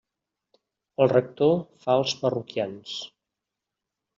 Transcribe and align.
El 1.03 1.11
rector 1.11 1.53
fa 1.85 1.99
els 2.03 2.17
parroquians. 2.25 2.99